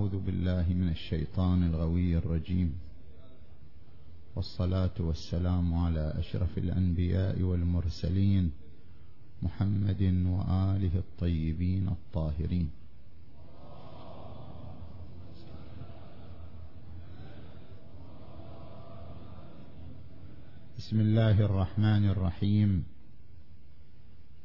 [0.00, 2.72] أعوذ بالله من الشيطان الغوي الرجيم.
[4.36, 8.52] والصلاة والسلام على أشرف الأنبياء والمرسلين
[9.42, 12.70] محمد وآله الطيبين الطاهرين.
[20.78, 22.84] بسم الله الرحمن الرحيم.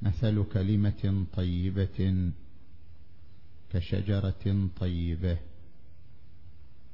[0.02, 2.32] مثل كلمة طيبة
[3.73, 5.38] كشجرة طيبة.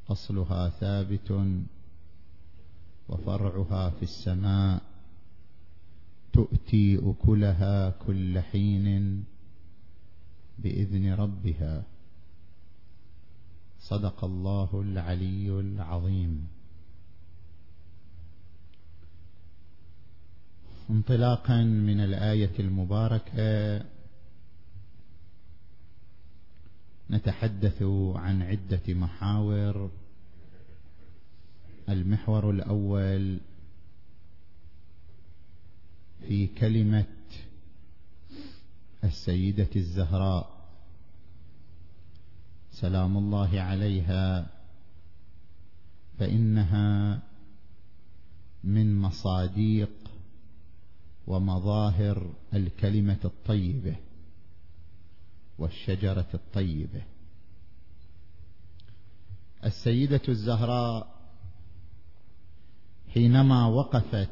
[0.09, 1.55] أصلها ثابت
[3.09, 4.81] وفرعها في السماء.
[6.33, 9.23] تؤتي أكلها كل حين
[10.59, 11.83] بإذن ربها.
[13.79, 16.47] صدق الله العلي العظيم.
[20.89, 23.85] انطلاقا من الآية المباركة.
[27.11, 27.83] نتحدث
[28.15, 29.91] عن عدة محاور.
[31.89, 33.39] المحور الأول
[36.27, 37.05] في كلمة
[39.03, 40.69] السيدة الزهراء.
[42.71, 44.49] سلام الله عليها.
[46.19, 47.21] فإنها
[48.63, 49.89] من مصاديق
[51.27, 53.95] ومظاهر الكلمة الطيبة.
[55.61, 57.01] والشجرة الطيبة.
[59.65, 61.07] السيدة الزهراء
[63.13, 64.29] حينما وقفت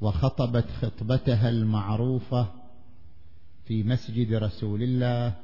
[0.00, 2.46] وخطبت خطبتها المعروفة
[3.66, 5.34] في مسجد رسول الله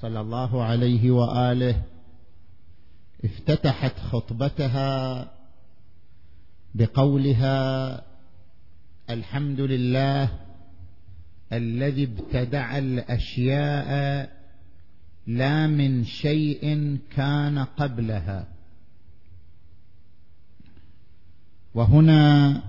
[0.00, 1.82] صلى الله عليه وآله
[3.24, 5.30] افتتحت خطبتها
[6.74, 8.02] بقولها
[9.10, 10.51] الحمد لله
[11.52, 14.30] الذي ابتدع الأشياء
[15.26, 18.48] لا من شيء كان قبلها.
[21.74, 22.62] وهنا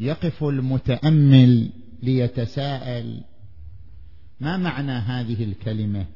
[0.00, 1.70] يقف المتأمل
[2.02, 3.20] ليتساءل
[4.40, 6.06] ما معنى هذه الكلمة؟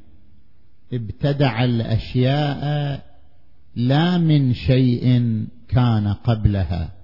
[0.93, 3.05] ابتدع الأشياء
[3.75, 5.03] لا من شيء
[5.67, 6.98] كان قبلها.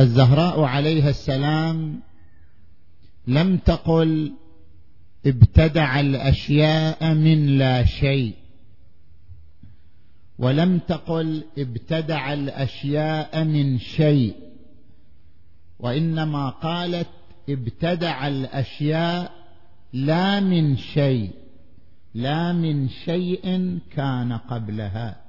[0.00, 2.00] الزهراء عليها السلام
[3.26, 4.32] لم تقل
[5.26, 8.34] ابتدع الأشياء من لا شيء
[10.38, 14.36] ولم تقل ابتدع الأشياء من شيء
[15.78, 17.08] وإنما قالت
[17.48, 19.32] ابتدع الأشياء
[19.92, 21.30] لا من شيء
[22.14, 25.19] لا من شيء كان قبلها.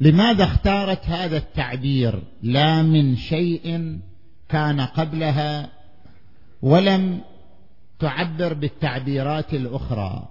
[0.00, 3.98] لماذا اختارت هذا التعبير؟ لا من شيء
[4.48, 5.70] كان قبلها
[6.62, 7.20] ولم
[7.98, 10.28] تعبر بالتعبيرات الأخرى.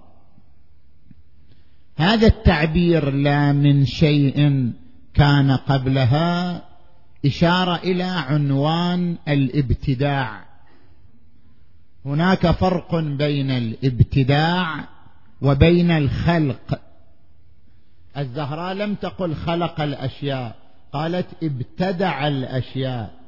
[1.96, 4.70] هذا التعبير لا من شيء
[5.14, 6.62] كان قبلها
[7.26, 10.44] إشارة إلى عنوان الابتداع.
[12.04, 14.88] هناك فرق بين الابتداع
[15.42, 16.80] وبين الخلق.
[18.20, 20.56] الزهراء لم تقل خلق الأشياء
[20.92, 23.20] قالت ابتدع الأشياء.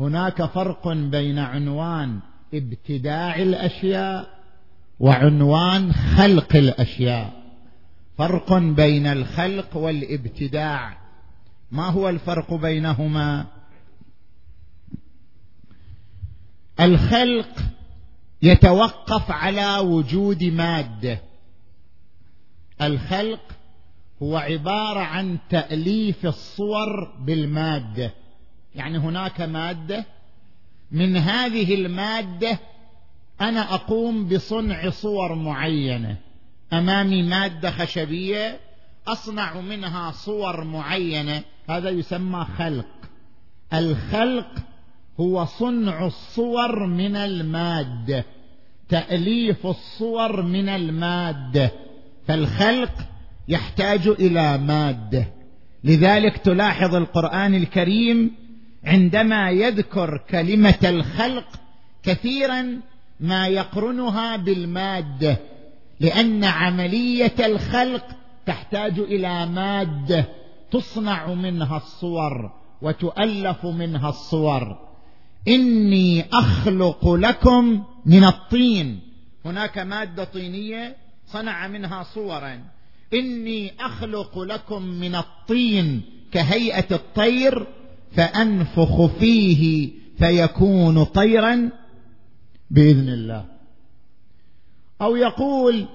[0.00, 2.20] هناك فرق بين عنوان
[2.54, 4.28] ابتداع الأشياء
[5.00, 7.32] وعنوان خلق الأشياء.
[8.18, 10.98] فرق بين الخلق والابتداع.
[11.70, 13.46] ما هو الفرق بينهما؟
[16.80, 17.58] الخلق
[18.42, 21.18] يتوقف على وجود مادة.
[22.82, 23.55] الخلق
[24.22, 28.12] هو عبارة عن تأليف الصور بالمادة.
[28.74, 30.04] يعني هناك مادة.
[30.90, 32.58] من هذه المادة
[33.40, 36.16] أنا أقوم بصنع صور معينة.
[36.72, 38.60] أمامي مادة خشبية
[39.06, 41.42] أصنع منها صور معينة.
[41.68, 42.86] هذا يسمى خلق.
[43.74, 44.50] الخلق
[45.20, 48.24] هو صنع الصور من المادة.
[48.88, 51.70] تأليف الصور من المادة.
[52.26, 52.92] فالخلق
[53.48, 55.26] يحتاج إلى مادة.
[55.84, 58.34] لذلك تلاحظ القرآن الكريم
[58.84, 61.46] عندما يذكر كلمة الخلق
[62.02, 62.80] كثيرا
[63.20, 65.38] ما يقرنها بالمادة
[66.00, 68.04] لأن عملية الخلق
[68.46, 70.24] تحتاج إلى مادة
[70.70, 72.52] تصنع منها الصور
[72.82, 74.78] وتؤلف منها الصور.
[75.48, 79.00] إني أخلق لكم من الطين.
[79.44, 80.96] هناك مادة طينية
[81.26, 82.75] صنع منها صورا.
[83.14, 87.66] إني أخلق لكم من الطين كهيئة الطير
[88.16, 91.70] فأنفخ فيه فيكون طيرا
[92.70, 93.44] بإذن الله.
[95.02, 95.86] أو يقول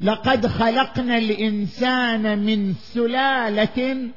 [0.00, 4.10] لقد خلقنا الإنسان من سلالة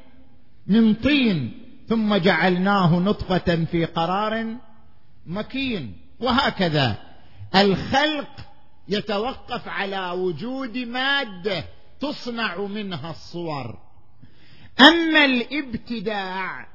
[0.66, 1.52] من طين
[1.88, 4.56] ثم جعلناه نطفة في قرار
[5.26, 5.92] مكين.
[6.20, 6.96] وهكذا
[7.56, 8.28] الخلق
[8.88, 11.64] يتوقف على وجود مادة
[12.00, 13.78] تصنع منها الصور.
[14.80, 16.66] أما الابتداع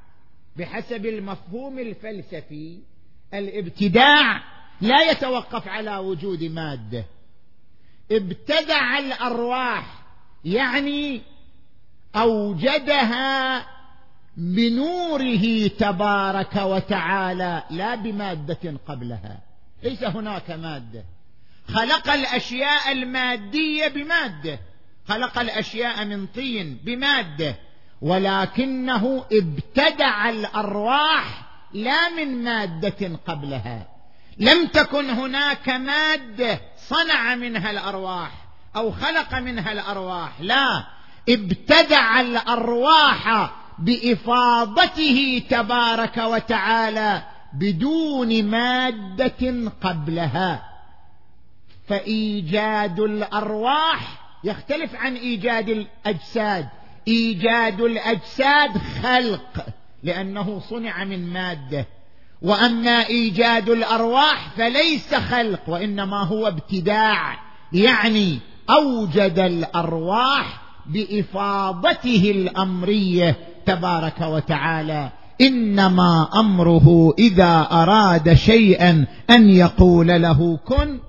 [0.56, 2.78] بحسب المفهوم الفلسفي
[3.34, 4.42] الابتداع
[4.80, 7.04] لا يتوقف على وجود مادة.
[8.12, 10.02] ابتدع الأرواح
[10.44, 11.22] يعني
[12.16, 13.66] أوجدها
[14.36, 19.40] بنوره تبارك وتعالى لا بمادة قبلها.
[19.82, 21.04] ليس هناك مادة.
[21.68, 24.58] خلق الأشياء المادية بمادة.
[25.08, 27.56] خلق الأشياء من طين بمادة
[28.02, 31.24] ولكنه ابتدع الأرواح
[31.72, 33.88] لا من مادة قبلها.
[34.38, 38.30] لم تكن هناك مادة صنع منها الأرواح
[38.76, 40.84] أو خلق منها الأرواح لا.
[41.28, 47.22] ابتدع الأرواح بإفاضته تبارك وتعالى
[47.52, 50.62] بدون مادة قبلها.
[51.88, 56.68] فإيجاد الأرواح يختلف عن إيجاد الأجساد.
[57.08, 58.70] إيجاد الأجساد
[59.02, 59.66] خلق
[60.02, 61.86] لأنه صنع من مادة.
[62.42, 67.38] وأما إيجاد الأرواح فليس خلق وإنما هو ابتداع.
[67.72, 68.38] يعني
[68.70, 73.36] أوجد الأرواح بإفاضته الأمرية.
[73.66, 75.10] تبارك وتعالى
[75.40, 81.00] إنما أمره إذا أراد شيئا أن يقول له كن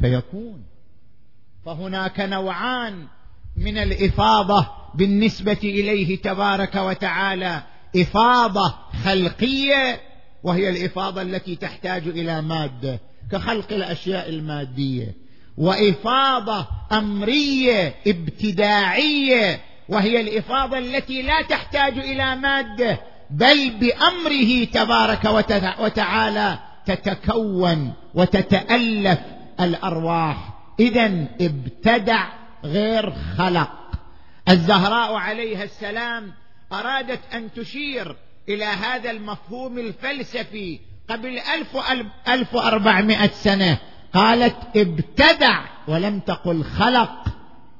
[0.00, 0.69] فيكون.
[1.66, 3.06] فهناك نوعان
[3.56, 7.62] من الإفاضة بالنسبة إليه تبارك وتعالى.
[7.96, 8.74] إفاضة
[9.04, 10.00] خلقية
[10.42, 13.00] وهي الإفاضة التي تحتاج إلى مادة
[13.32, 15.14] كخلق الأشياء المادية.
[15.56, 25.24] وإفاضة أمرية ابتداعية وهي الإفاضة التي لا تحتاج إلى مادة بل بأمره تبارك
[25.80, 29.18] وتعالى تتكون وتتألف
[29.60, 30.59] الأرواح.
[30.80, 32.28] اذا ابتدع
[32.64, 33.70] غير خلق.
[34.48, 36.32] الزهراء عليها السلام
[36.72, 38.16] أرادت أن تشير
[38.48, 41.76] إلى هذا المفهوم الفلسفي قبل ألف,
[42.28, 43.78] ألف وأربعمائة سنة.
[44.14, 47.24] قالت ابتدع ولم تقل خلق.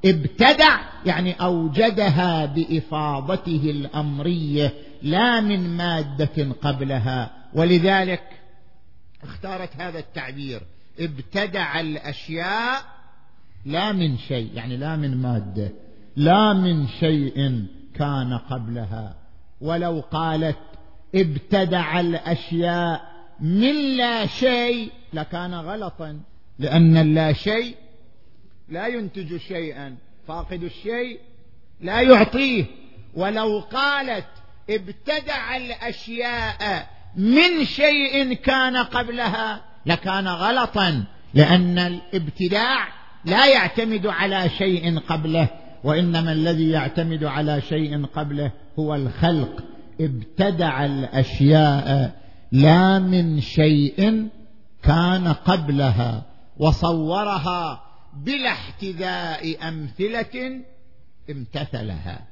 [0.05, 7.31] ابتدع يعني أوجدها بإفاضته الأمرية لا من مادة قبلها.
[7.53, 8.23] ولذلك
[9.23, 10.61] اختارت هذا التعبير.
[11.01, 12.81] ابتدع الأشياء
[13.65, 15.71] لا من شيء يعني لا من مادة
[16.15, 17.65] لا من شيء
[17.95, 19.15] كان قبلها.
[19.61, 20.57] ولو قالت
[21.15, 26.19] ابتدع الأشياء من لا شيء لكان غلطا
[26.59, 27.75] لأن اللا شيء
[28.69, 29.95] لا ينتج شيئا.
[30.27, 31.19] فاقد الشيء
[31.81, 32.65] لا يعطيه.
[33.13, 34.27] ولو قالت
[34.69, 42.87] ابتدع الأشياء من شيء كان قبلها لكان غلطا لأن الابتداع
[43.25, 45.49] لا يعتمد على شيء قبله
[45.83, 49.63] وإنما الذي يعتمد على شيء قبله هو الخلق.
[50.01, 52.15] ابتدع الأشياء
[52.51, 54.27] لا من شيء
[54.83, 56.25] كان قبلها
[56.57, 57.81] وصورها
[58.25, 60.61] بلا احتذاء أمثلة
[61.29, 62.30] امتثلها.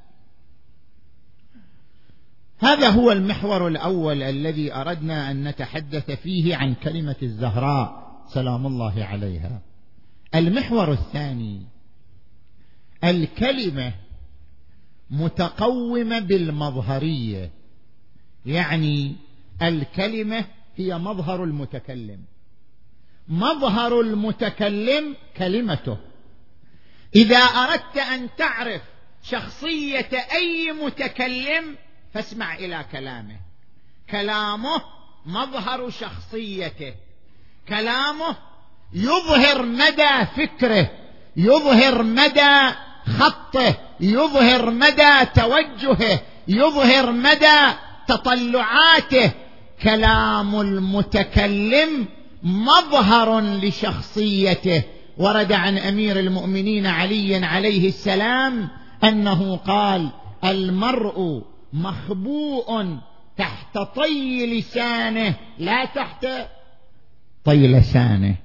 [2.59, 8.09] هذا هو المحور الأول الذي أردنا أن نتحدث فيه عن كلمة الزهراء.
[8.33, 9.61] سلام الله عليها.
[10.35, 11.61] المحور الثاني
[13.03, 13.93] الكلمة
[15.09, 17.51] متقومة بالمظهرية.
[18.45, 19.15] يعني
[19.61, 22.19] الكلمة هي مظهر المتكلم.
[23.27, 25.97] مظهر المتكلم كلمته.
[27.15, 28.81] إذا أردت أن تعرف
[29.23, 31.75] شخصية أي متكلم
[32.13, 33.35] فاسمع إلى كلامه.
[34.09, 34.81] كلامه
[35.25, 36.93] مظهر شخصيته.
[37.69, 38.35] كلامه
[38.93, 40.91] يظهر مدى فكره
[41.37, 42.75] يظهر مدى
[43.19, 47.73] خطه يظهر مدى توجهه يظهر مدى
[48.07, 49.31] تطلعاته.
[49.83, 52.07] كلام المتكلم
[52.43, 54.83] مظهر لشخصيته.
[55.17, 58.69] ورد عن أمير المؤمنين علي عليه السلام
[59.03, 60.09] أنه قال
[60.43, 62.97] المرء مخبوء
[63.37, 66.27] تحت طي لسانه لا تحت
[67.43, 68.35] طي لسانه.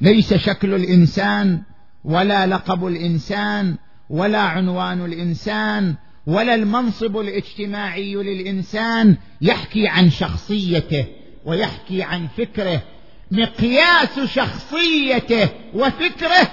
[0.00, 1.62] ليس شكل الإنسان
[2.04, 3.76] ولا لقب الإنسان
[4.10, 5.94] ولا عنوان الإنسان
[6.26, 11.06] ولا المنصب الاجتماعي للإنسان يحكي عن شخصيته
[11.44, 12.82] ويحكي عن فكره.
[13.30, 16.50] مقياس شخصيته وفكره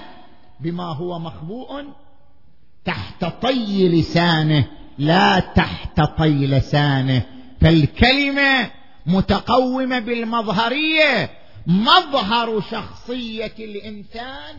[0.59, 1.85] بما هو مخبوء
[2.85, 4.78] تحت طي لسانه.
[4.99, 7.21] لا تحت طي لسانه
[7.61, 8.69] فالكلمة
[9.05, 11.29] متقومة بالمظهرية
[11.67, 14.55] مظهر شخصية الإنسان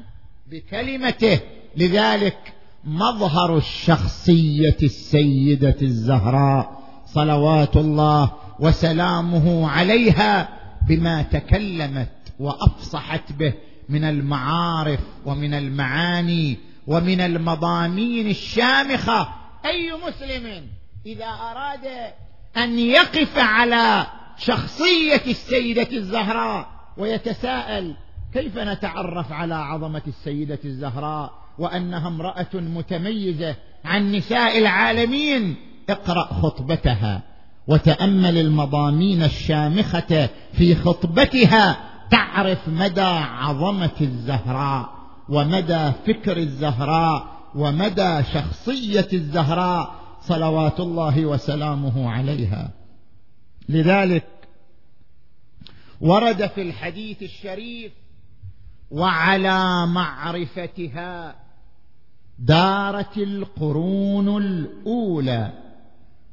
[0.51, 1.41] بكلمته
[1.77, 2.53] لذلك
[2.85, 8.31] مظهر الشخصية السيدة الزهراء صلوات الله
[8.61, 10.49] وسلامه عليها
[10.89, 13.53] بما تكلمت وأفصحت به
[13.89, 16.57] من المعارف ومن المعاني
[16.87, 19.29] ومن المضامين الشامخة
[19.65, 20.67] أي مسلم
[21.07, 22.13] إذا أراد
[22.57, 24.07] أن يقف على
[24.39, 27.95] شخصية السيدة الزهراء ويتساءل
[28.33, 35.57] كيف نتعرف على عظمة السيدة الزهراء وأنها امرأة متميزة عن نساء العالمين؟
[35.89, 37.23] اقرأ خطبتها
[37.69, 41.77] وتأمل المضامين الشامخة في خطبتها.
[42.11, 43.01] تعرف مدى
[43.41, 44.91] عظمة الزهراء
[45.29, 52.71] ومدى فكر الزهراء ومدى شخصية الزهراء صلوات الله وسلامه عليها.
[53.69, 54.27] لذلك
[56.01, 57.93] ورد في الحديث الشريف
[58.91, 61.35] وعلى معرفتها
[62.39, 65.53] دارت القرون الأولى.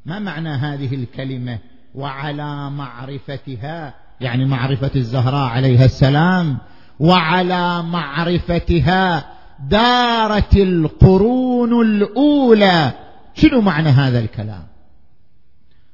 [0.05, 1.59] ما معنى هذه الكلمة؟
[1.95, 6.57] وعلى معرفتها يعني معرفة الزهراء عليها السلام.
[6.99, 12.91] وعلى معرفتها دارت القرون الأولى.
[13.35, 14.67] شنو معنى هذا الكلام؟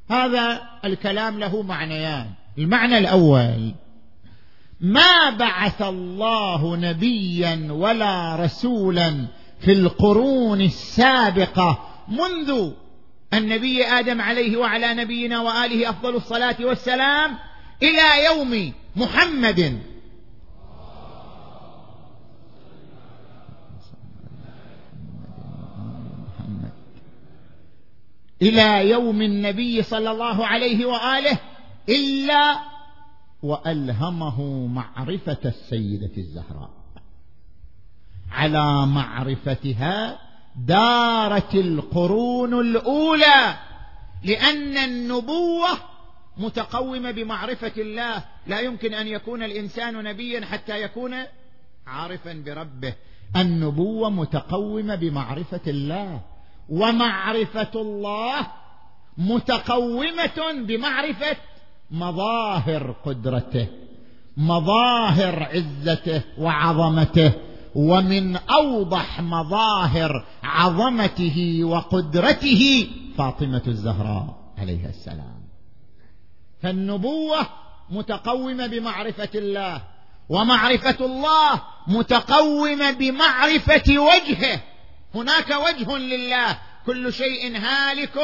[0.10, 2.26] هذا الكلام له معنيان.
[2.58, 3.74] المعنى الأول
[4.82, 9.28] ما بعث الله نبيا ولا رسولا
[9.60, 12.72] في القرون السابقة منذ
[13.34, 17.38] النبي آدم عليه وعلى نبينا وآله أفضل الصلاة والسلام
[17.84, 19.80] إلى يوم محمد.
[28.44, 31.38] إلى يوم النبي صلى الله عليه وآله
[31.90, 32.60] إلا
[33.44, 36.70] وألهمه معرفة السيدة الزهراء.
[38.32, 40.20] على معرفتها
[40.56, 43.58] دارت القرون الأولى
[44.24, 45.70] لأن النبوة
[46.38, 48.24] متقومة بمعرفة الله.
[48.48, 51.14] لا يمكن أن يكون الإنسان نبيا حتى يكون
[51.88, 52.94] عارفا بربه.
[53.36, 56.33] النبوة متقومة بمعرفة الله.
[56.70, 58.48] ومعرفة الله
[59.18, 61.38] متقومة بمعرفة
[61.92, 63.68] مظاهر قدرته
[64.38, 67.34] مظاهر عزته وعظمته
[67.76, 75.44] ومن أوضح مظاهر عظمته وقدرته فاطمة الزهراء عليها السلام.
[76.62, 77.48] فالنبوة
[77.90, 79.82] متقومة بمعرفة الله
[80.30, 84.62] ومعرفة الله متقومة بمعرفة وجهه.
[85.16, 88.18] هناك وجه لله كل شيء هالك.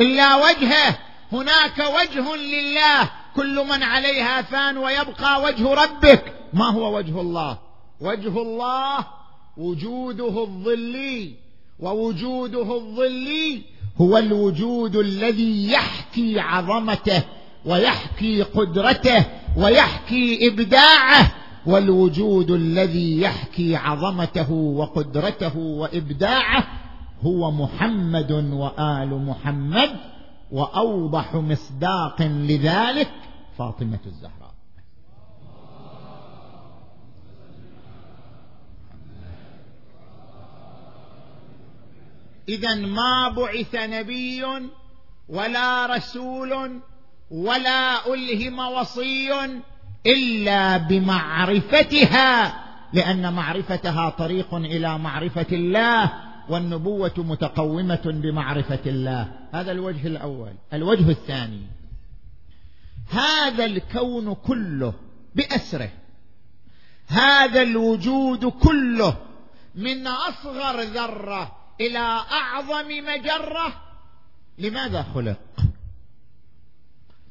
[0.00, 0.98] إلا وجهه
[1.32, 6.34] هناك وجه لله كل من عليها فان ويبقى وجه ربك.
[6.52, 7.58] ما هو وجه الله؟
[8.00, 9.06] وجه الله
[9.56, 11.34] وجوده الظلي
[11.80, 13.62] ووجوده الظلي
[14.00, 17.22] هو الوجود الذي يحكي عظمته
[17.64, 19.24] ويحكي قدرته
[19.56, 21.34] ويحكي إبداعه.
[21.66, 26.64] والوجود الذي يحكي عظمته وقدرته وإبداعه
[27.22, 29.90] هو محمد وآل محمد
[30.52, 33.10] وأوضح مصداق لذلك
[33.58, 34.46] فاطمة الزهراء.
[42.48, 44.44] إذا ما بعث نبي
[45.28, 46.80] ولا رسول
[47.30, 49.30] ولا ألهم وصي
[50.06, 56.12] إلا بمعرفتها لأن معرفتها طريق إلى معرفة الله
[56.48, 59.32] والنبوة متقومة بمعرفة الله.
[59.52, 60.52] هذا الوجه الأول.
[60.72, 61.66] الوجه الثاني.
[63.10, 64.94] هذا الكون كله
[65.34, 65.90] بأسره.
[67.08, 69.16] هذا الوجود كله
[69.74, 71.98] من أصغر ذرة إلى
[72.32, 73.82] أعظم مجرة.
[74.58, 75.38] لماذا خلق؟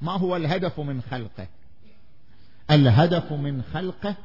[0.01, 1.47] ما هو الهدف من خلقه؟
[2.71, 4.15] الهدف من خلقه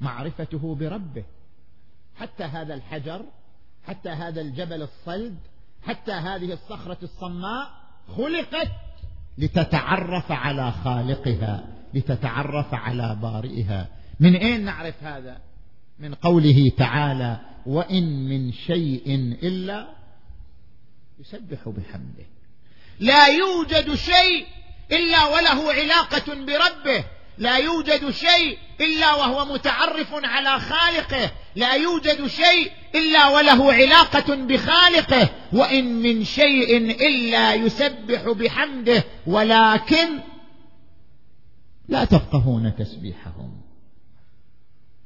[0.00, 1.24] معرفته بربه.
[2.16, 3.24] حتى هذا الحجر
[3.86, 5.36] حتى هذا الجبل الصلد
[5.82, 7.70] حتى هذه الصخرة الصماء
[8.16, 8.70] خلقت
[9.38, 13.88] لتتعرف على خالقها لتتعرف على بارئها.
[14.20, 15.40] من أين نعرف هذا؟
[15.98, 19.88] من قوله تعالى وإن من شيء إلا
[21.20, 22.24] يسبح بحمده
[23.00, 24.46] لا يوجد شيء
[24.92, 27.04] إلا وله علاقة بربه.
[27.38, 31.30] لا يوجد شيء إلا وهو متعرف على خالقه.
[31.56, 35.30] لا يوجد شيء إلا وله علاقة بخالقه.
[35.52, 39.04] وإن من شيء إلا يسبح بحمده.
[39.26, 40.18] ولكن
[41.88, 43.62] لا تفقهون تسبيحهم.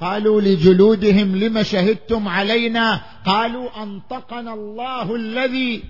[0.00, 5.85] قالوا لجلودهم لم شهدتم علينا؟ قالوا أنطقنا الله الذي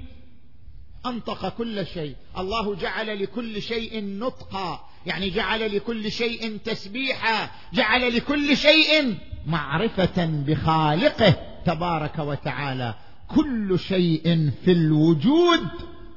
[1.06, 2.14] أنطق كل شيء.
[2.38, 4.88] الله جعل لكل شيء نطقا.
[5.06, 11.34] يعني جعل لكل شيء تسبيحا جعل لكل شيء معرفة بخالقه
[11.64, 12.94] تبارك وتعالى.
[13.28, 15.68] كل شيء في الوجود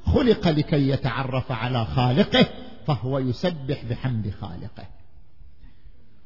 [0.06, 2.48] خلق لكي يتعرف على خالقه
[2.86, 4.86] فهو يسبح بحمد خالقه.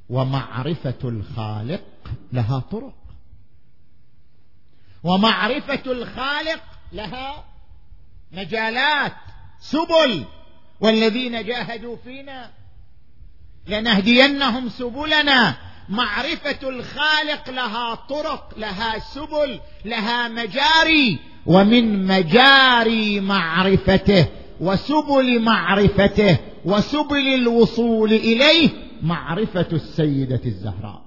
[0.08, 1.84] ومعرفة الخالق
[2.32, 2.94] لها طرق.
[5.02, 7.44] ومعرفة الخالق لها
[8.32, 9.12] مجالات
[9.60, 10.24] سبل.
[10.84, 12.50] والذين جاهدوا فينا
[13.68, 15.56] لنهدينهم سبلنا.
[15.88, 21.18] معرفة الخالق لها طرق لها سبل لها مجاري.
[21.46, 24.26] ومن مجاري معرفته
[24.60, 28.70] وسبل معرفته وسبل الوصول إليه
[29.02, 31.02] معرفة السيدة الزهراء.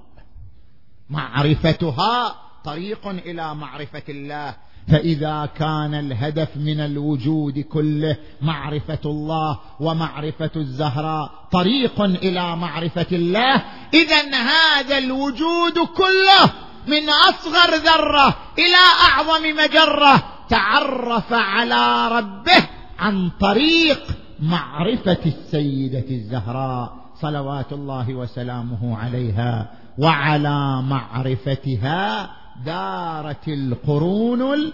[1.09, 4.55] معرفتها طريق إلى معرفة الله.
[4.91, 13.63] فإذا كان الهدف من الوجود كله معرفة الله ومعرفة الزهراء طريق إلى معرفة الله
[13.93, 16.51] اذا هذا الوجود كله
[16.87, 22.67] من أصغر ذرة إلى أعظم مجرة تعرف على ربه
[22.99, 23.99] عن طريق
[24.39, 32.29] معرفة السيدة الزهراء صلوات الله وسلامه عليها وعلى معرفتها
[32.65, 34.73] دارت القرون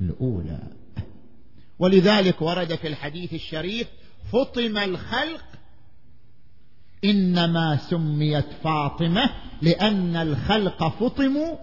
[0.00, 0.58] الأولى.
[1.78, 3.88] ولذلك ورد في الحديث الشريف
[4.32, 5.44] فطم الخلق
[7.04, 9.30] إنما سميت فاطمة
[9.62, 11.56] لأن الخلق فطموا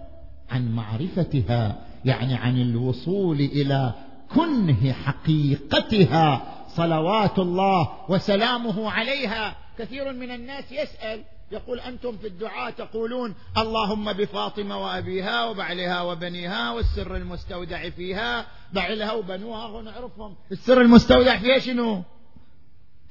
[0.50, 3.93] عن معرفتها يعني عن الوصول إلى
[4.36, 6.54] كنه حقيقتها.
[6.67, 9.56] صلوات الله وسلامه عليها.
[9.80, 11.23] كثير من الناس يسأل
[11.54, 19.66] يقول أنتم في الدعاء تقولون اللهم بفاطمة وأبيها وبعلها وبنيها والسر المستودع فيها بعلها وبنوها.
[19.68, 22.04] ونعرفهم السر المستودع فيها شنو؟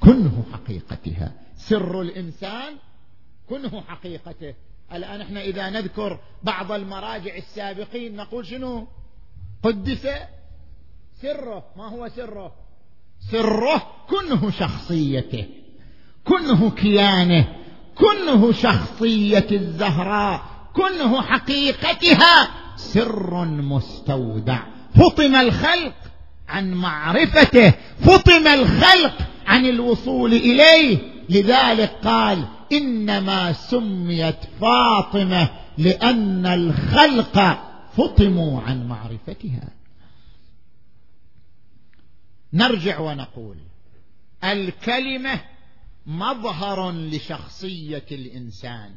[0.01, 1.33] كنه حقيقتها.
[1.57, 2.77] سر الإنسان
[3.49, 4.55] كنه حقيقته.
[4.93, 8.87] الآن إحنا إذا نذكر بعض المراجع السابقين نقول شنو؟
[9.63, 10.09] قدس
[11.23, 11.65] سره.
[11.77, 12.55] ما هو سره؟
[13.31, 15.47] سره كنه شخصيته.
[16.25, 17.62] كنه كيانه.
[17.95, 20.43] كنه شخصية الزهراء
[20.75, 24.63] كنه حقيقتها سر مستودع.
[24.95, 25.95] فطم الخلق
[26.49, 30.99] عن معرفته فطم الخلق عن الوصول إليه.
[31.29, 37.59] لذلك قال إنما سميت فاطمة لأن الخلق
[37.97, 39.69] فطموا عن معرفتها.
[42.53, 43.57] نرجع ونقول
[44.45, 45.41] الكلمة
[46.07, 48.91] مظهر لشخصية الإنسان.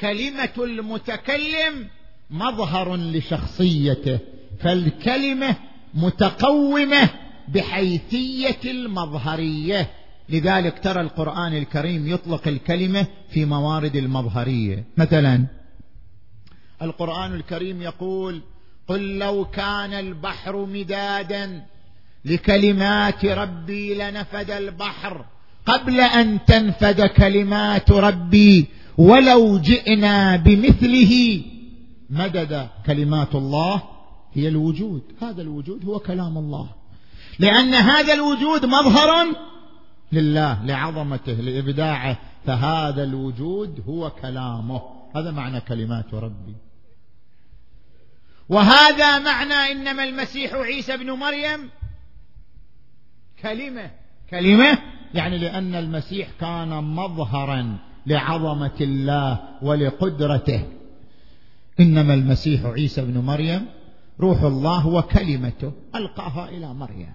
[0.00, 1.88] كلمة المتكلم
[2.30, 4.18] مظهر لشخصيته
[4.58, 5.56] فالكلمة
[5.94, 7.10] متقومة
[7.48, 9.90] بحيثية المظهرية.
[10.28, 14.84] لذلك ترى القرآن الكريم يطلق الكلمة في موارد المظهرية.
[14.96, 15.46] مثلا
[16.82, 18.42] القرآن الكريم يقول
[18.88, 21.66] قل لو كان البحر مدادا
[22.24, 25.24] لكلمات ربي لنفد البحر
[25.66, 28.66] قبل أن تنفد كلمات ربي
[28.98, 31.42] ولو جئنا بمثله
[32.10, 33.82] مدد كلمات الله
[34.34, 35.02] هي الوجود.
[35.22, 36.68] هذا الوجود هو كلام الله.
[37.38, 39.26] لأن هذا الوجود مظهر
[40.12, 42.18] لله لعظمته لإبداعه.
[42.46, 44.82] فهذا الوجود هو كلامه.
[45.16, 46.54] هذا معنى كلمات ربي.
[48.48, 51.70] وهذا معنى إنما المسيح عيسى ابن مريم
[53.42, 53.90] كلمة.
[54.30, 54.78] كلمة
[55.14, 60.64] يعني لأن المسيح كان مظهرا لعظمة الله ولقدرته.
[61.80, 63.66] إنما المسيح عيسى ابن مريم
[64.20, 67.14] روح الله وكلمته ألقاها إلى مريم.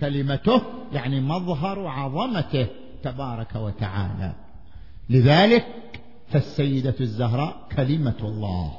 [0.00, 2.66] كلمته يعني مظهر عظمته
[3.02, 4.32] تبارك وتعالى.
[5.10, 5.66] لذلك
[6.28, 8.72] فالسيدة الزهراء كلمة الله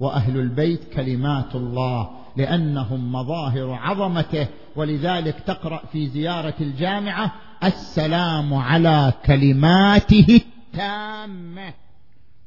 [0.00, 4.46] وأهل البيت كلمات الله لأنهم مظاهر عظمته.
[4.76, 7.32] ولذلك تقرأ في زيارة الجامعة
[7.64, 11.74] السلام على كلماته التامة.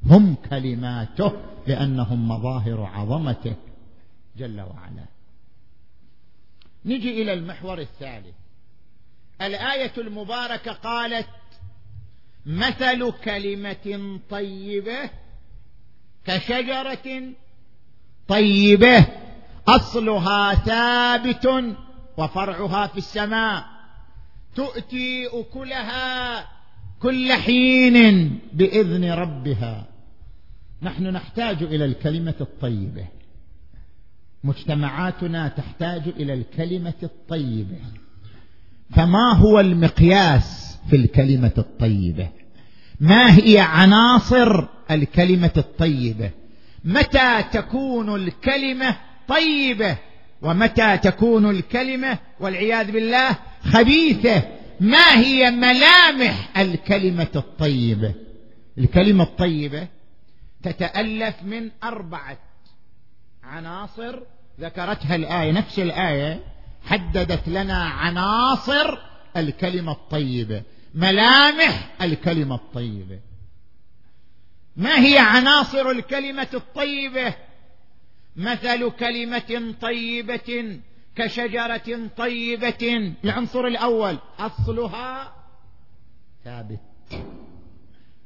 [0.05, 1.33] هم كلماته
[1.67, 3.55] لأنهم مظاهر عظمته.
[4.37, 5.05] جل وعلا.
[6.85, 8.35] نجي إلى المحور الثالث.
[9.41, 11.27] الآية المباركة قالت
[12.45, 15.09] مثل كلمة طيبة
[16.25, 17.33] كشجرة
[18.27, 19.05] طيبة
[19.67, 21.75] أصلها ثابت
[22.17, 23.78] وفرعها في السماء.
[24.55, 26.45] تؤتي أكلها
[26.99, 29.87] كل حين بإذن ربها.
[30.81, 33.05] نحن نحتاج إلى الكلمة الطيبة.
[34.43, 37.77] مجتمعاتنا تحتاج إلى الكلمة الطيبة.
[38.95, 42.29] فما هو المقياس في الكلمة الطيبة؟
[42.99, 46.31] ما هي عناصر الكلمة الطيبة؟
[46.85, 49.97] متى تكون الكلمة طيبة؟
[50.41, 54.43] ومتى تكون الكلمة والعياذ بالله خبيثة؟
[54.79, 58.13] ما هي ملامح الكلمة الطيبة؟
[58.77, 59.87] الكلمة الطيبة
[60.63, 62.37] تتألف من أربعة
[63.43, 64.19] عناصر
[64.59, 66.39] ذكرتها الآية نفس الآية
[66.85, 68.97] حددت لنا عناصر
[69.37, 70.63] الكلمة الطيبة
[70.95, 73.19] ملامح الكلمة الطيبة.
[74.75, 77.33] ما هي عناصر الكلمة الطيبة؟
[78.39, 80.79] مثل كلمة طيبة
[81.15, 83.13] كشجرة طيبة.
[83.23, 85.35] العنصر الأول أصلها
[86.43, 86.79] ثابت.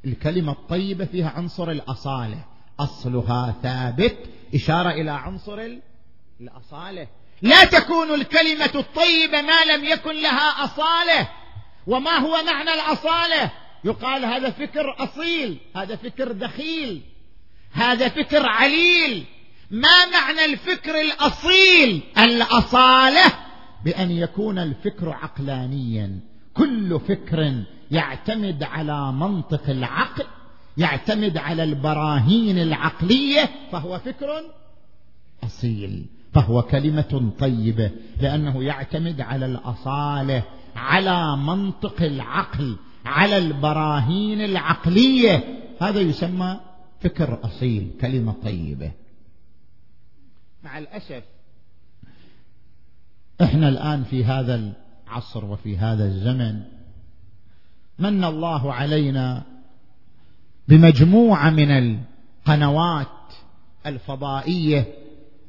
[0.06, 2.46] الكلمة الطيبة فيها عنصر الأصالة
[2.80, 4.18] أصلها ثابت.
[4.56, 5.68] إشارة إلى عنصر
[6.42, 7.08] الأصالة.
[7.42, 11.30] لا تكون الكلمة الطيبة ما لم يكن لها أصالة.
[11.88, 13.52] وما هو معنى الأصالة؟
[13.84, 17.02] يقال هذا فكر أصيل هذا فكر دخيل
[17.72, 19.26] هذا فكر عليل.
[19.74, 23.34] ما معنى الفكر الأصيل؟ الأصالة
[23.86, 26.20] بأن يكون الفكر عقلانيا.
[26.54, 30.26] كل فكر يعتمد على منطق العقل
[30.78, 34.30] يعتمد على البراهين العقلية فهو فكر
[35.44, 40.44] أصيل فهو كلمة طيبة لأنه يعتمد على الأصالة
[40.76, 45.44] على منطق العقل على البراهين العقلية.
[45.82, 46.60] هذا يسمى
[47.02, 48.92] فكر أصيل كلمة طيبة.
[50.64, 51.24] مع الأسف
[53.42, 54.74] إحنا الآن في هذا
[55.08, 56.62] العصر وفي هذا الزمن
[58.00, 59.44] من الله علينا
[60.68, 63.08] بمجموعة من القنوات
[63.86, 64.88] الفضائية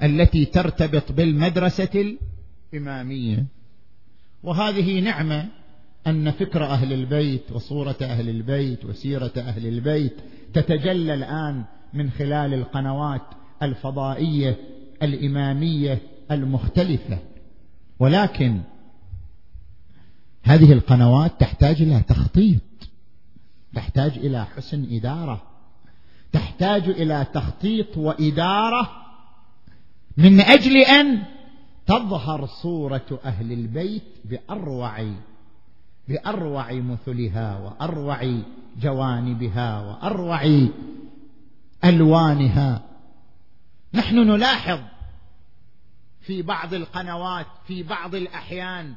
[0.02, 2.16] التي ترتبط بالمدرسة
[2.72, 3.46] الإمامية.
[4.42, 5.48] وهذه نعمة
[6.06, 10.16] أن فكر أهل البيت وصورة أهل البيت وسيرة أهل البيت
[10.54, 13.22] تتجلى الآن من خلال القنوات
[13.62, 14.73] الفضائية
[15.04, 17.18] الإمامية المختلفة.
[17.98, 18.60] ولكن
[20.42, 22.60] هذه القنوات تحتاج إلى تخطيط
[23.74, 25.42] تحتاج إلى حسن إدارة
[26.32, 28.90] تحتاج إلى تخطيط وإدارة
[30.16, 31.22] من أجل أن
[31.86, 35.12] تظهر صورة أهل البيت بأروع
[36.08, 38.40] بأروع مثلها وأروع
[38.80, 40.68] جوانبها وأروع
[41.84, 42.82] ألوانها.
[43.94, 44.78] نحن نلاحظ
[46.26, 48.94] في بعض القنوات في بعض الأحيان.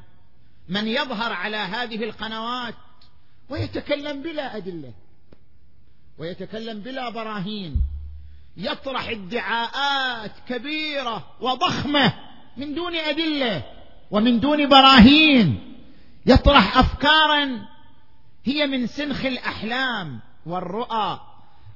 [0.68, 2.74] من يظهر على هذه القنوات
[3.48, 4.92] ويتكلم بلا أدلة
[6.18, 7.82] ويتكلم بلا براهين.
[8.56, 12.14] يطرح ادعاءات كبيرة وضخمة
[12.56, 13.62] من دون أدلة
[14.10, 15.74] ومن دون براهين.
[16.26, 17.66] يطرح افكارا
[18.44, 21.20] هي من سنخ الأحلام والرؤى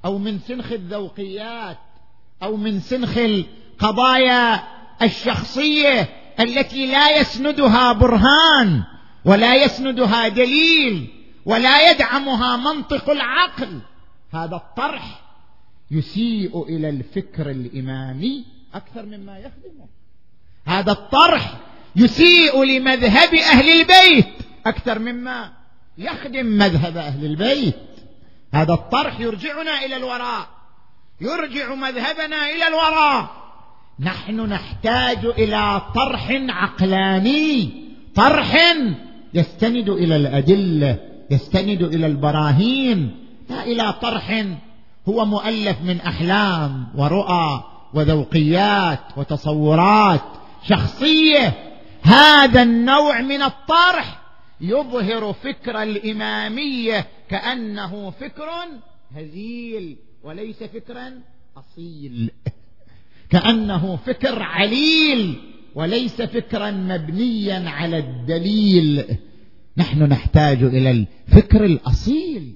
[0.05, 1.77] أو من سنخ الذوقيات
[2.43, 8.83] أو من سنخ القضايا الشخصية التي لا يسندها برهان
[9.25, 11.07] ولا يسندها دليل
[11.45, 13.81] ولا يدعمها منطق العقل.
[14.33, 15.21] هذا الطرح
[15.91, 19.87] يسيء إلى الفكر الإمامي أكثر مما يخدمه.
[20.65, 21.57] هذا الطرح
[21.95, 24.33] يسيء لمذهب أهل البيت
[24.65, 25.53] أكثر مما
[25.97, 27.75] يخدم مذهب أهل البيت.
[28.53, 30.47] هذا الطرح يرجعنا إلى الوراء
[31.21, 33.42] يرجع مذهبنا إلى الوراء.
[33.99, 37.83] نحن نحتاج إلى طرح عقلاني
[38.15, 38.57] طرح
[39.33, 40.99] يستند إلى الأدلة
[41.31, 43.25] يستند إلى البراهين.
[43.49, 44.45] لا إلى طرح
[45.09, 50.21] هو مؤلف من أحلام ورؤى وذوقيات وتصورات
[50.63, 51.53] شخصية.
[52.01, 54.21] هذا النوع من الطرح
[54.61, 58.49] يظهر فكر الإمامية كأنه فكر
[59.15, 61.21] هزيل وليس فكرا
[61.57, 62.31] أصيل.
[63.33, 65.35] كأنه فكر عليل
[65.75, 69.17] وليس فكرا مبنيا على الدليل.
[69.77, 72.53] نحن نحتاج إلى الفكر الأصيل.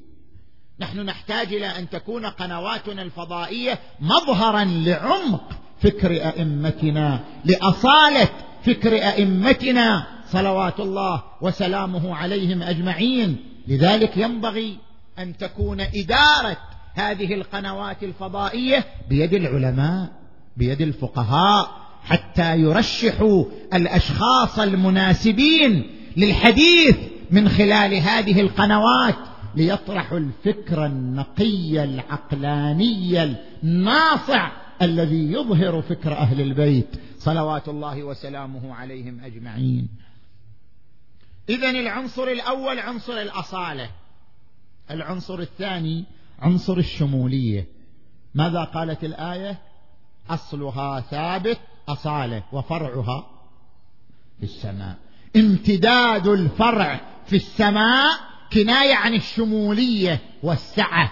[0.79, 8.29] نحن نحتاج إلى أن تكون قنواتنا الفضائية مظهرا لعمق فكر أئمتنا لأصالة
[8.65, 10.07] فكر أئمتنا.
[10.29, 13.37] صلوات الله وسلامه عليهم أجمعين.
[13.67, 14.77] لذلك ينبغي
[15.19, 16.57] أن تكون إدارة
[16.93, 20.16] هذه القنوات الفضائية بيد العلماء.
[20.57, 26.97] بيد الفقهاء حتى يرشحوا الأشخاص المناسبين للحديث
[27.31, 29.15] من خلال هذه القنوات
[29.55, 36.87] ليطرحوا الفكر النقي العقلاني الناصع الذي يظهر فكر أهل البيت.
[37.19, 39.87] صلوات الله وسلامه عليهم أجمعين.
[41.49, 43.89] اذا العنصر الأول عنصر الأصالة.
[44.91, 46.05] العنصر الثاني
[46.39, 47.67] عنصر الشمولية.
[48.35, 49.66] ماذا قالت الآية؟
[50.29, 51.59] أصلها ثابت
[51.89, 53.25] أصاله وفرعها
[54.39, 54.95] في السماء.
[55.35, 58.19] امتداد الفرع في السماء
[58.53, 61.11] كناية عن الشمولية والسعة.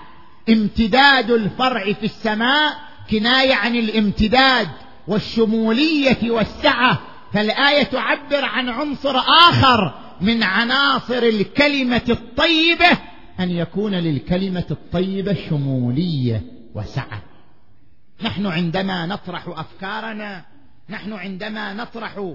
[0.49, 2.77] امتداد الفرع في السماء
[3.11, 4.67] كناية عن الامتداد
[5.07, 6.99] والشمولية والسعة.
[7.33, 9.17] فالآية تعبر عن عنصر
[9.49, 12.97] آخر من عناصر الكلمة الطيبة
[13.39, 16.43] أن يكون للكلمة الطيبة شمولية
[16.75, 17.21] وسعة.
[18.21, 20.45] نحن عندما نطرح أفكارنا
[20.89, 22.33] نحن عندما نطرح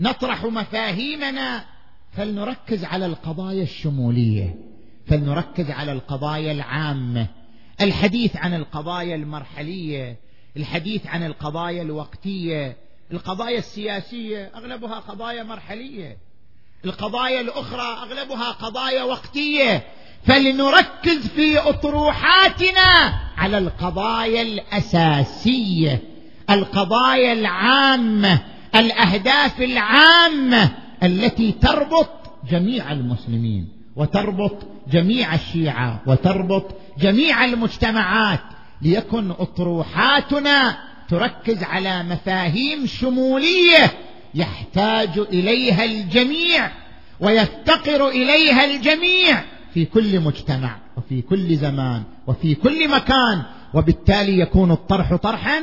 [0.00, 1.64] نطرح مفاهيمنا
[2.12, 4.54] فلنركز على القضايا الشمولية
[5.06, 7.26] فلنركز على القضايا العامة.
[7.80, 10.16] الحديث عن القضايا المرحلية
[10.56, 12.76] الحديث عن القضايا الوقتية
[13.12, 16.16] القضايا السياسية أغلبها قضايا مرحلية.
[16.84, 19.86] القضايا الأخرى أغلبها قضايا وقتية.
[20.24, 26.02] فلنركز في أطروحاتنا على القضايا الأساسية
[26.50, 28.38] القضايا العامة
[28.74, 30.70] الأهداف العامة
[31.02, 32.10] التي تربط
[32.50, 34.56] جميع المسلمين وتربط
[34.92, 38.40] جميع الشيعة وتربط جميع المجتمعات.
[38.82, 43.92] ليكن أطروحاتنا تركز على مفاهيم شمولية
[44.34, 46.70] يحتاج إليها الجميع
[47.20, 49.44] ويفتقر إليها الجميع.
[49.76, 53.42] في كل مجتمع وفي كل زمان وفي كل مكان
[53.74, 55.62] وبالتالي يكون الطرح طرحا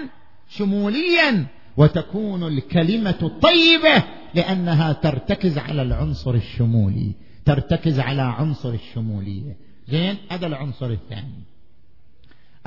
[0.49, 1.45] شموليا
[1.77, 4.03] وتكون الكلمة طيبة
[4.35, 7.11] لأنها ترتكز على العنصر الشمولي
[7.45, 9.57] ترتكز على عنصر الشمولية.
[9.87, 11.43] زين هذا العنصر الثاني.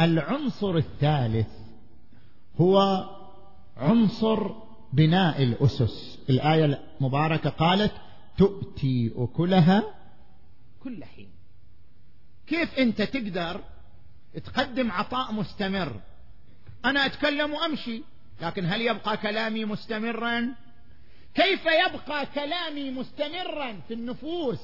[0.00, 1.48] العنصر الثالث
[2.61, 3.04] هو
[3.76, 4.50] عنصر
[4.92, 6.18] بناء الأسس.
[6.30, 7.92] الآية المباركة قالت
[8.38, 9.82] تؤتي أكلها
[10.85, 11.36] كل حين.
[12.46, 13.61] كيف أنت تقدر
[14.44, 16.00] تقدم عطاء مستمر؟
[16.85, 18.02] أنا أتكلم وأمشي
[18.42, 20.54] لكن هل يبقى كلامي مستمرا؟
[21.35, 24.61] كيف يبقى كلامي مستمرا في النفوس؟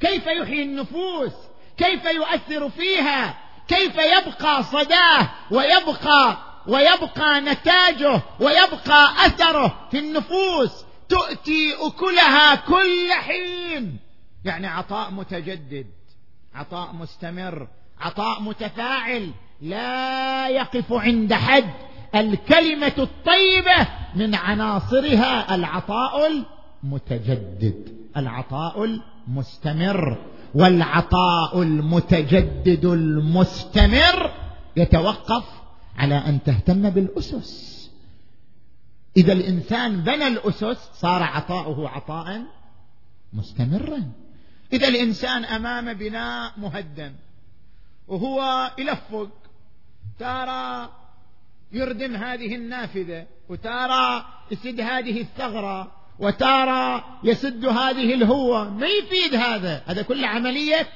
[0.00, 1.32] كيف يحيي النفوس؟
[1.76, 3.38] كيف يؤثر فيها؟
[3.68, 13.98] كيف يبقى صداه ويبقى ويبقى نتاجه ويبقى أثره في النفوس؟ تؤتي أكلها كل حين.
[14.44, 15.86] يعني عطاء متجدد.
[16.58, 17.68] عطاء مستمر
[18.00, 21.70] عطاء متفاعل لا يقف عند حد.
[22.14, 30.18] الكلمة الطيبة من عناصرها العطاء المتجدد العطاء المستمر.
[30.54, 34.30] والعطاء المتجدد المستمر
[34.76, 35.44] يتوقف
[35.96, 37.90] على أن تهتم بالأسس.
[39.16, 42.42] إذا الإنسان بنى الأسس صار عطاؤه عطاء
[43.32, 44.27] مستمرا.
[44.72, 47.12] إذا الإنسان أمام بناء مهدم
[48.08, 49.28] وهو يلفق
[50.18, 50.88] ترى
[51.72, 60.02] يردم هذه النافذة وتارى يسد هذه الثغرة وتارى يسد هذه الهوه ما يفيد هذا؟ هذا
[60.02, 60.86] كل عملية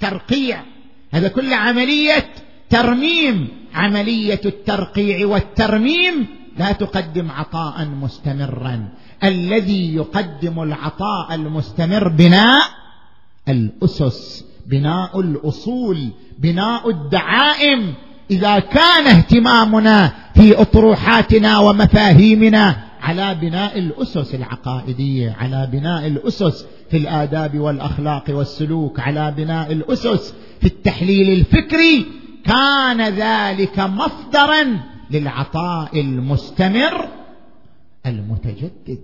[0.00, 0.62] ترقيع.
[1.10, 2.34] هذا كل عملية
[2.70, 3.48] ترميم.
[3.74, 6.26] عملية الترقيع والترميم
[6.58, 8.88] لا تقدم عطاء مستمرا.
[9.24, 12.81] الذي يقدم العطاء المستمر بناء
[13.48, 17.94] الأسس بناء الأصول بناء الدعائم.
[18.30, 27.58] إذا كان اهتمامنا في أطروحاتنا ومفاهيمنا على بناء الأسس العقائدية على بناء الأسس في الآداب
[27.58, 32.06] والأخلاق والسلوك على بناء الأسس في التحليل الفكري
[32.44, 37.08] كان ذلك مصدرا للعطاء المستمر
[38.06, 39.00] المتجدد.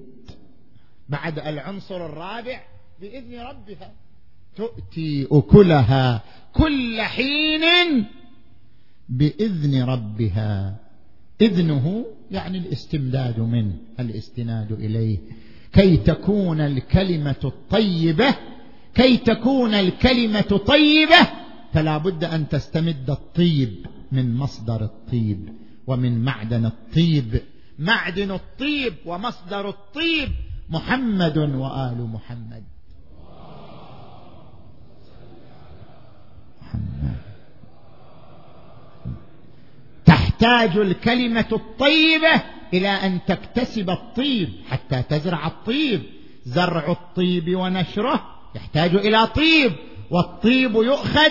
[1.08, 2.60] بعد العنصر الرابع
[3.00, 3.92] بإذن ربها.
[4.58, 7.64] تؤتي أكلها كل حين
[9.08, 10.76] بإذن ربها.
[11.40, 15.18] إذنه يعني الاستمداد منه الاستناد إليه.
[15.72, 18.34] كي تكون الكلمة الطيبة
[18.94, 21.28] كي تكون الكلمة طيبة
[21.72, 25.48] فلا بد أن تستمد الطيب من مصدر الطيب
[25.86, 27.40] ومن معدن الطيب.
[27.78, 30.28] معدن الطيب ومصدر الطيب
[30.70, 32.77] محمد وآل محمد.
[40.06, 42.42] تحتاج الكلمة الطيبة
[42.74, 46.02] إلى أن تكتسب الطيب حتى تزرع الطيب.
[46.44, 49.72] زرع الطيب ونشره يحتاج إلى طيب
[50.10, 51.30] والطيب يؤخذ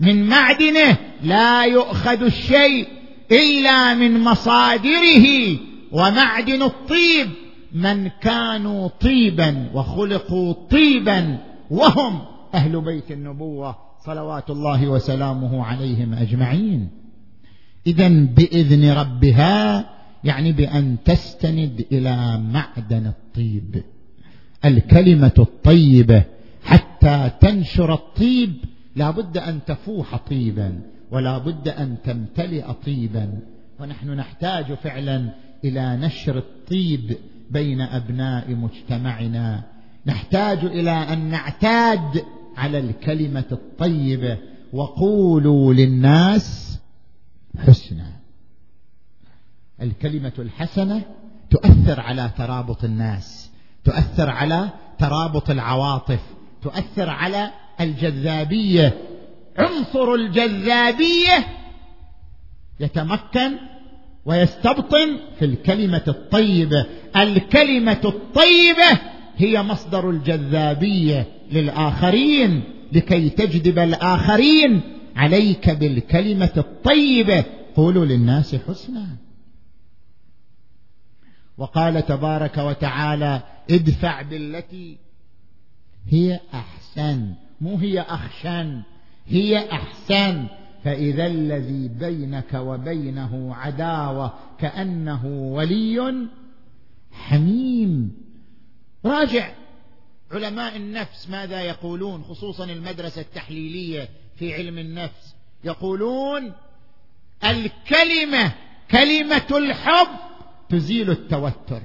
[0.00, 2.88] من معدنه لا يؤخذ الشيء
[3.32, 5.58] إلا من مصادره.
[5.92, 7.30] ومعدن الطيب
[7.72, 11.38] من كانوا طيبا وخلقوا طيبا
[11.70, 12.22] وهم
[12.54, 13.89] أهل بيت النبوة.
[14.06, 16.88] صلوات الله وسلامه عليهم أجمعين.
[17.86, 19.90] إذا بإذن ربها
[20.24, 23.82] يعني بأن تستند إلى معدن الطيب.
[24.64, 26.24] الكلمة الطيبة
[26.64, 28.56] حتى تنشر الطيب
[28.96, 33.38] لا بد أن تفوح طيبا ولا بد أن تمتلئ طيبا.
[33.80, 35.34] ونحن نحتاج فعلا
[35.64, 37.16] إلى نشر الطيب
[37.50, 39.62] بين أبناء مجتمعنا.
[40.06, 42.22] نحتاج إلى أن نعتاد
[42.60, 44.38] على الكلمة الطيبة
[44.72, 46.78] وقولوا للناس
[47.58, 48.20] حسنا.
[49.82, 51.02] الكلمة الحسنة
[51.50, 53.50] تؤثر على ترابط الناس
[53.84, 54.68] تؤثر على
[54.98, 56.20] ترابط العواطف
[56.62, 58.98] تؤثر على الجذابية.
[59.58, 61.46] عنصر الجذابية
[62.80, 63.52] يتمكن
[64.24, 66.86] ويستبطن في الكلمة الطيبة.
[67.16, 69.00] الكلمة الطيبة
[69.36, 71.39] هي مصدر الجذابية.
[71.52, 74.80] للآخرين لكي تجذب الآخرين.
[75.16, 77.44] عليك بالكلمة الطيبة.
[77.76, 79.06] قولوا للناس حسنا.
[81.58, 84.98] وقال تبارك وتعالى ادفع بالتي
[86.08, 87.34] هي أحسن.
[87.60, 88.82] مو هي أخشن
[89.26, 90.46] هي أحسن.
[90.84, 96.26] فإذا الذي بينك وبينه عداوة كأنه ولي
[97.12, 98.12] حميم.
[99.04, 99.59] راجع.
[100.32, 105.34] علماء النفس ماذا يقولون؟ خصوصا المدرسة التحليلية في علم النفس.
[105.64, 106.52] يقولون
[107.44, 108.52] الكلمة
[108.90, 110.08] كلمة الحب
[110.70, 111.82] تزيل التوتر.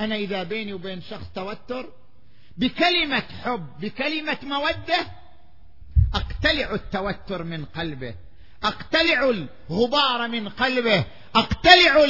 [0.00, 1.88] أنا إذا بيني وبين شخص توتر
[2.56, 5.06] بكلمة حب بكلمة مودة
[6.14, 8.14] أقتلع التوتر من قلبه
[8.64, 9.30] أقتلع
[9.70, 12.06] الغبار من قلبه أقتلع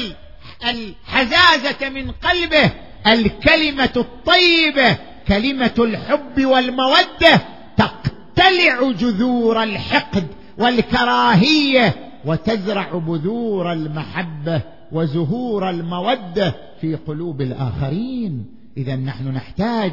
[0.65, 2.71] الحزازة من قلبه
[3.07, 7.41] الكلمة الطيبة كلمة الحب والمودة
[7.77, 10.27] تقتلع جذور الحقد
[10.59, 14.63] والكراهية وتزرع بذور المحبة
[14.93, 18.47] وزهور المودة في قلوب الآخرين.
[18.77, 19.93] إذا نحن نحتاج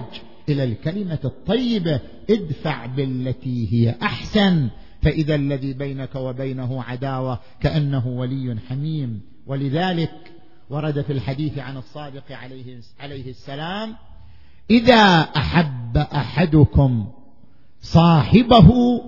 [0.49, 4.69] إلى الكلمة الطيبة ادفع بالتي هي أحسن.
[5.01, 9.21] فإذا الذي بينك وبينه عداوة كأنه ولي حميم.
[9.47, 10.13] ولذلك
[10.69, 13.95] ورد في الحديث عن الصادق عليه, عليه السلام
[14.69, 17.07] إذا أحب أحدكم
[17.81, 19.01] صاحبه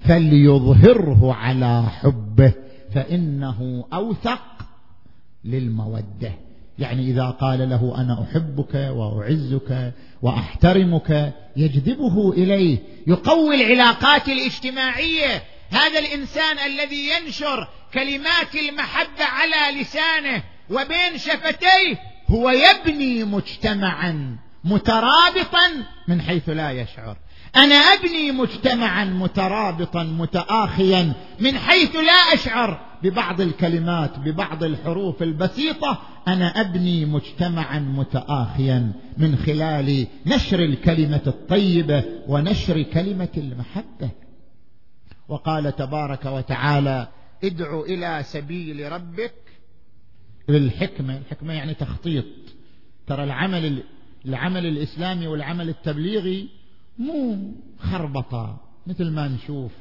[0.00, 2.52] فليظهره على حبه
[2.94, 4.42] فإنه أوثق
[5.44, 6.32] للمودة.
[6.78, 15.42] يعني إذا قال له أنا أحبك وأعزك وأحترمك يجذبه إليه يقوي العلاقات الاجتماعية.
[15.70, 21.98] هذا الإنسان الذي ينشر كلمات المحبة على لسانه وبين شفتيه
[22.28, 24.43] هو يبني مجتمعا.
[24.64, 27.16] مترابطا من حيث لا يشعر.
[27.56, 32.94] أنا أبني مجتمعا مترابطا متاخيا من حيث لا أشعر.
[33.02, 42.82] ببعض الكلمات ببعض الحروف البسيطة أنا أبني مجتمعا متاخيا من خلال نشر الكلمة الطيبة ونشر
[42.82, 44.10] كلمة المحبة.
[45.28, 47.08] وقال تبارك وتعالى
[47.44, 49.34] ادع إلى سبيل ربك.
[50.48, 52.24] بالحكمه الحكمة يعني تخطيط.
[53.06, 53.82] ترى العمل
[54.26, 56.48] العمل الإسلامي والعمل التبليغي
[56.98, 57.36] مو
[57.78, 59.72] خربطة مثل ما نشوف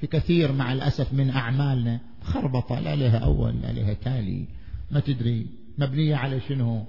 [0.00, 4.46] في كثير مع الأسف من أعمالنا خربطة لا لها أول لا لها تالي
[4.90, 5.46] ما تدري
[5.78, 6.84] مبنية على شنو.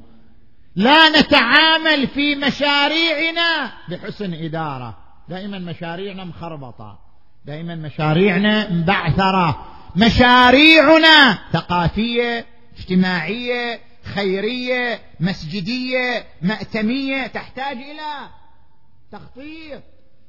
[0.76, 4.98] لا نتعامل في مشاريعنا بحسن إدارة
[5.30, 7.00] دائما مشاريعنا مخربطة
[7.46, 9.66] دائما مشاريعنا مبعثرة
[9.96, 12.46] مشاريعنا ثقافية
[12.78, 13.80] اجتماعية
[14.16, 18.30] خيرية مسجدية مأتمية تحتاج إلى
[19.12, 19.82] تخطيط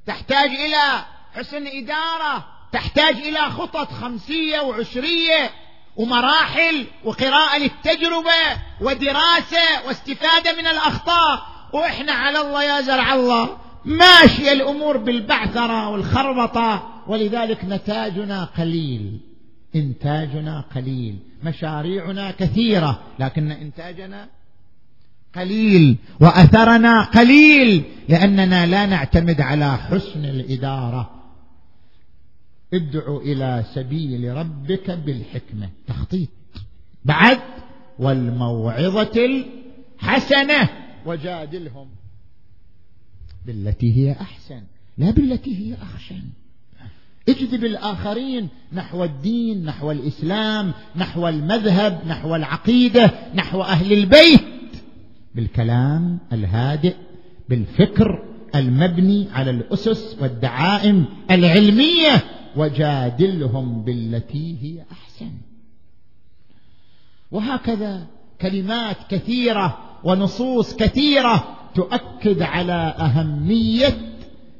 [0.07, 1.05] تحتاج إلى
[1.35, 5.51] حسن إدارة تحتاج إلى خطط خمسية وعشرية
[5.97, 11.47] ومراحل وقراءة للتجربة ودراسة واستفادة من الأخطاء.
[11.72, 13.59] وإحنا على الله يا زرع الله.
[13.85, 17.03] ماشية الأمور بالبعثرة والخربطة.
[17.07, 19.20] ولذلك نتاجنا قليل
[19.74, 21.18] إنتاجنا قليل.
[21.45, 24.29] مشاريعنا كثيرة لكن إنتاجنا
[25.35, 31.11] قليل وأثرنا قليل لأننا لا نعتمد على حسن الإدارة.
[32.75, 35.71] ادع إلى سبيل ربك بالحكمة.
[35.87, 36.29] تخطيط.
[37.05, 37.39] بعد
[37.99, 40.69] والموعظة الحسنة.
[41.07, 41.89] وجادلهم
[43.47, 44.63] بالتي هي أحسن
[44.99, 46.23] لا بالتي هي أحسن.
[47.29, 54.45] اجذب الآخرين نحو الدين نحو الإسلام نحو المذهب نحو العقيدة نحو أهل البيت.
[55.35, 56.95] بالكلام الهادئ
[57.49, 62.25] بالفكر المبني على الأسس والدعائم العلمية
[62.57, 65.31] وجادلهم بالتي هي أحسن.
[67.31, 68.07] وهكذا
[68.41, 74.16] كلمات كثيرة ونصوص كثيرة تؤكد على أهمية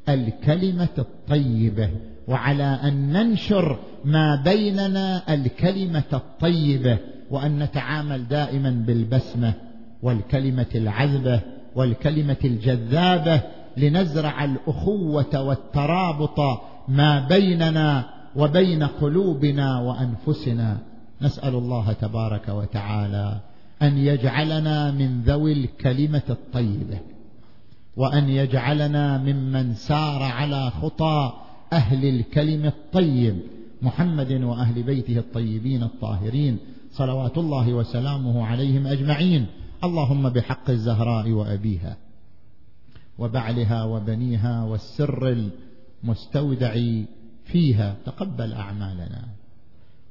[0.09, 1.89] الكلمة الطيبة.
[2.27, 6.97] وعلى أن ننشر ما بيننا الكلمة الطيبة
[7.31, 9.53] وأن نتعامل دائما بالبسمة
[10.03, 11.39] والكلمة العذبة
[11.75, 13.41] والكلمة الجذابة
[13.77, 16.39] لنزرع الأخوة والترابط
[16.87, 18.05] ما بيننا
[18.35, 20.77] وبين قلوبنا وأنفسنا.
[21.21, 23.39] نسأل الله تبارك وتعالى
[23.81, 26.99] أن يجعلنا من ذوي الكلمة الطيبة
[27.95, 31.33] وأن يجعلنا ممن سار على خطى
[31.73, 33.41] أهل الكلم الطيب
[33.81, 36.57] محمد وأهل بيته الطيبين الطاهرين
[36.91, 39.45] صلوات الله وسلامه عليهم أجمعين.
[39.83, 41.97] اللهم بحق الزهراء وأبيها
[43.19, 45.49] وبعلها وبنيها والسر
[46.03, 46.73] المستودع
[47.45, 49.25] فيها تقبل أعمالنا.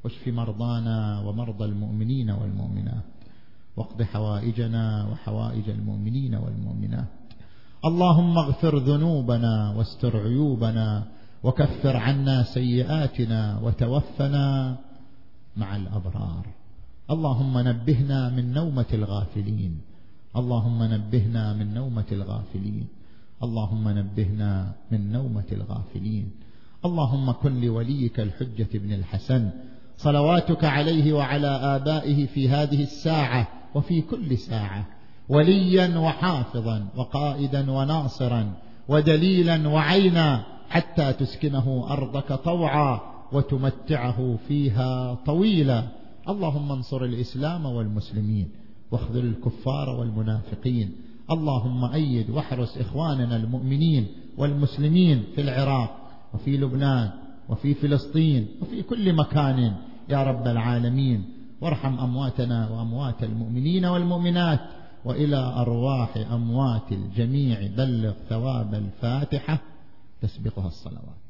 [0.05, 3.05] واشف مرضانا ومرضى المؤمنين والمؤمنات
[3.77, 7.09] واقض حوائجنا وحوائج المؤمنين والمؤمنات.
[7.85, 11.05] اللهم اغفر ذنوبنا واستر عيوبنا
[11.45, 14.77] وكفر عنا سيئاتنا وتوفنا
[15.57, 16.47] مع الأبرار.
[17.11, 19.81] اللهم نبهنا من نومة الغافلين.
[20.37, 22.87] اللهم نبهنا من نومة الغافلين.
[23.43, 26.31] اللهم نبهنا من نومة الغافلين.
[26.85, 29.51] اللهم كن لوليك الحجة بن الحسن.
[29.97, 34.87] صلواتك عليه وعلى آبائه في هذه الساعة وفي كل ساعة.
[35.29, 38.53] وليا وحافظا وقائدا وناصرا
[38.89, 43.01] ودليلا وعينا حتى تسكنه أرضك طوعا
[43.33, 45.85] وتمتعه فيها طويلا.
[46.29, 48.49] اللهم انصر الإسلام والمسلمين
[48.91, 50.93] واخذل الكفار والمنافقين.
[51.31, 54.07] اللهم أيد واحرس إخواننا المؤمنين
[54.39, 55.97] والمسلمين في العراق
[56.35, 57.11] وفي لبنان
[57.49, 59.75] وفي فلسطين وفي كل مكان.
[60.09, 61.25] يا رب العالمين
[61.61, 64.61] وارحم أمواتنا وأموات المؤمنين والمؤمنات
[65.05, 67.59] وإلى أرواح أموات الجميع.
[67.77, 69.74] بلغ ثواب الفاتحة.
[70.25, 71.24] تسبقها الصلوات.